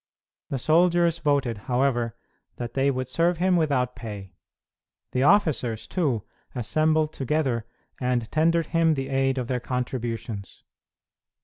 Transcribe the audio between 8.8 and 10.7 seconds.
the aid of their contributions.